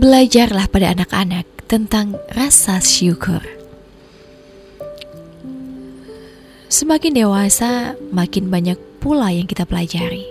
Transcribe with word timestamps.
Belajarlah 0.00 0.64
pada 0.72 0.96
anak-anak 0.96 1.68
tentang 1.68 2.16
rasa 2.32 2.80
syukur. 2.80 3.44
Semakin 6.72 7.20
dewasa, 7.20 8.00
makin 8.08 8.48
banyak 8.48 8.80
pula 8.96 9.28
yang 9.28 9.44
kita 9.44 9.68
pelajari. 9.68 10.24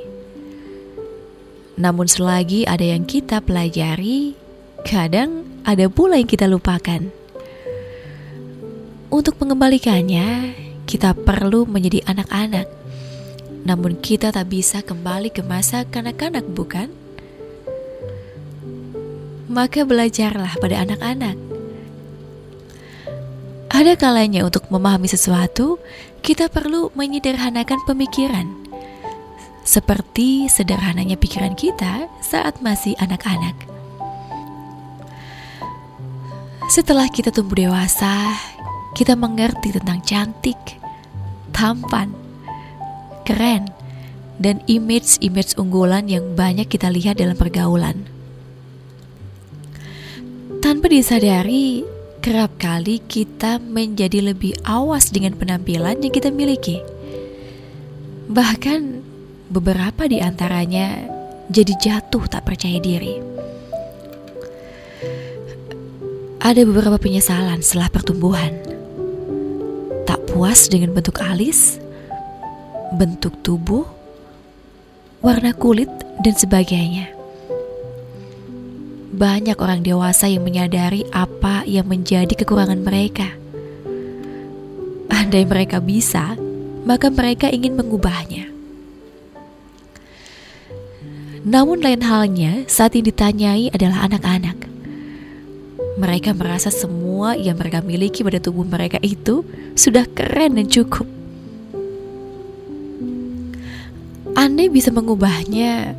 Namun, 1.77 2.09
selagi 2.09 2.65
ada 2.65 2.81
yang 2.81 3.05
kita 3.05 3.45
pelajari, 3.45 4.33
kadang 4.89 5.45
ada 5.61 5.85
pula 5.85 6.17
yang 6.17 6.25
kita 6.25 6.49
lupakan. 6.49 7.05
Untuk 9.13 9.37
mengembalikannya, 9.37 10.57
kita 10.89 11.13
perlu 11.13 11.69
menjadi 11.69 12.01
anak-anak. 12.09 12.65
Namun, 13.69 14.01
kita 14.01 14.33
tak 14.33 14.49
bisa 14.49 14.81
kembali 14.81 15.29
ke 15.29 15.45
masa 15.45 15.85
kanak-kanak, 15.85 16.49
bukan? 16.57 16.89
Maka 19.49 19.81
belajarlah 19.83 20.55
pada 20.61 20.85
anak-anak. 20.85 21.35
Ada 23.69 23.93
kalanya 23.97 24.45
untuk 24.45 24.69
memahami 24.69 25.09
sesuatu, 25.09 25.81
kita 26.21 26.49
perlu 26.49 26.93
menyederhanakan 26.93 27.81
pemikiran. 27.85 28.47
Seperti 29.65 30.49
sederhananya 30.49 31.17
pikiran 31.17 31.53
kita 31.53 32.09
saat 32.25 32.61
masih 32.65 32.97
anak-anak. 32.97 33.53
Setelah 36.69 37.05
kita 37.09 37.29
tumbuh 37.29 37.57
dewasa, 37.57 38.33
kita 38.97 39.13
mengerti 39.13 39.73
tentang 39.73 40.01
cantik, 40.01 40.57
tampan, 41.53 42.09
keren, 43.21 43.69
dan 44.41 44.65
image-image 44.65 45.53
unggulan 45.61 46.09
yang 46.09 46.33
banyak 46.33 46.65
kita 46.65 46.89
lihat 46.89 47.21
dalam 47.21 47.37
pergaulan. 47.37 48.08
Tanpa 50.69 50.85
disadari, 50.85 51.81
kerap 52.21 52.61
kali 52.61 53.01
kita 53.01 53.57
menjadi 53.57 54.21
lebih 54.21 54.53
awas 54.61 55.09
dengan 55.09 55.33
penampilan 55.33 55.97
yang 55.97 56.13
kita 56.13 56.29
miliki. 56.29 56.77
Bahkan 58.29 59.01
beberapa 59.49 60.05
di 60.05 60.21
antaranya 60.21 61.09
jadi 61.49 61.73
jatuh 61.73 62.21
tak 62.29 62.45
percaya 62.45 62.77
diri. 62.77 63.17
Ada 66.37 66.61
beberapa 66.61 67.01
penyesalan 67.01 67.65
setelah 67.65 67.89
pertumbuhan. 67.89 68.53
Tak 70.05 70.21
puas 70.29 70.69
dengan 70.69 70.93
bentuk 70.93 71.17
alis, 71.25 71.81
bentuk 72.93 73.41
tubuh, 73.41 73.89
warna 75.25 75.49
kulit, 75.49 75.89
dan 76.21 76.37
sebagainya 76.37 77.18
banyak 79.09 79.57
orang 79.57 79.81
dewasa 79.81 80.29
yang 80.29 80.45
menyadari 80.45 81.01
apa 81.09 81.65
yang 81.65 81.89
menjadi 81.89 82.29
kekurangan 82.29 82.77
mereka. 82.77 83.33
Andai 85.09 85.49
mereka 85.49 85.81
bisa, 85.81 86.37
maka 86.85 87.09
mereka 87.09 87.49
ingin 87.49 87.73
mengubahnya. 87.73 88.49
Namun 91.41 91.81
lain 91.81 92.05
halnya 92.05 92.67
saat 92.69 92.93
yang 92.93 93.09
ditanyai 93.09 93.73
adalah 93.73 94.05
anak-anak. 94.05 94.69
Mereka 95.99 96.31
merasa 96.37 96.69
semua 96.69 97.35
yang 97.35 97.57
mereka 97.59 97.83
miliki 97.83 98.23
pada 98.23 98.39
tubuh 98.39 98.63
mereka 98.63 99.01
itu 99.01 99.43
sudah 99.73 100.05
keren 100.13 100.55
dan 100.55 100.69
cukup. 100.69 101.07
Andai 104.37 104.71
bisa 104.71 104.93
mengubahnya, 104.93 105.97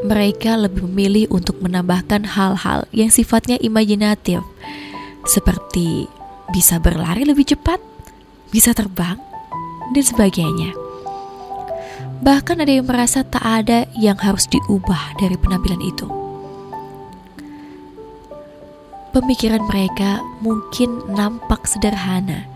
mereka 0.00 0.56
lebih 0.56 0.88
memilih 0.88 1.28
untuk 1.28 1.60
menambahkan 1.60 2.24
hal-hal 2.24 2.88
yang 2.92 3.12
sifatnya 3.12 3.60
imajinatif, 3.60 4.40
seperti 5.28 6.08
bisa 6.50 6.80
berlari 6.80 7.28
lebih 7.28 7.44
cepat, 7.44 7.78
bisa 8.48 8.72
terbang, 8.72 9.20
dan 9.92 10.04
sebagainya. 10.04 10.72
Bahkan 12.20 12.60
ada 12.60 12.72
yang 12.72 12.88
merasa 12.88 13.24
tak 13.24 13.44
ada 13.44 13.88
yang 13.96 14.16
harus 14.20 14.44
diubah 14.48 15.16
dari 15.20 15.36
penampilan 15.40 15.80
itu. 15.84 16.08
Pemikiran 19.10 19.66
mereka 19.66 20.22
mungkin 20.38 21.02
nampak 21.10 21.66
sederhana, 21.66 22.46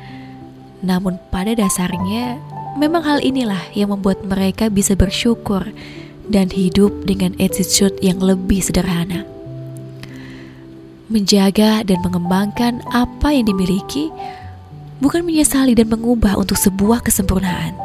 namun 0.80 1.18
pada 1.28 1.52
dasarnya 1.52 2.38
memang 2.78 3.02
hal 3.02 3.18
inilah 3.20 3.58
yang 3.74 3.90
membuat 3.90 4.22
mereka 4.22 4.70
bisa 4.70 4.94
bersyukur 4.94 5.66
dan 6.28 6.48
hidup 6.52 6.92
dengan 7.04 7.36
attitude 7.36 7.96
yang 8.00 8.20
lebih 8.20 8.64
sederhana. 8.64 9.28
Menjaga 11.12 11.84
dan 11.84 12.00
mengembangkan 12.00 12.80
apa 12.88 13.36
yang 13.36 13.44
dimiliki, 13.44 14.08
bukan 15.04 15.20
menyesali 15.22 15.76
dan 15.76 15.92
mengubah 15.92 16.40
untuk 16.40 16.56
sebuah 16.56 17.04
kesempurnaan. 17.04 17.76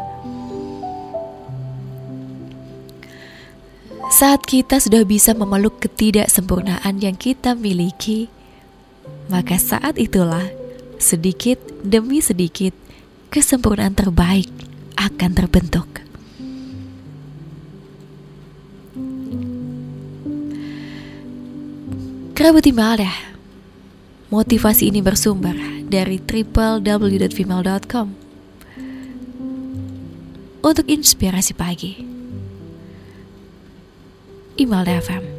Saat 4.10 4.50
kita 4.50 4.82
sudah 4.82 5.06
bisa 5.06 5.38
memeluk 5.38 5.78
ketidaksempurnaan 5.80 6.98
yang 6.98 7.14
kita 7.14 7.54
miliki, 7.54 8.28
maka 9.30 9.62
saat 9.62 10.02
itulah 10.02 10.44
sedikit 10.98 11.62
demi 11.86 12.20
sedikit 12.20 12.74
kesempurnaan 13.30 13.94
terbaik 13.94 14.50
akan 14.98 15.32
terbentuk. 15.38 16.09
Kerabat 22.40 22.64
Imelda 22.72 23.12
Motivasi 24.32 24.88
ini 24.88 25.04
bersumber 25.04 25.52
dari 25.92 26.24
www.female.com 26.24 28.08
Untuk 30.64 30.88
inspirasi 30.88 31.52
pagi 31.52 32.00
Imelda 34.56 35.04
FM 35.04 35.39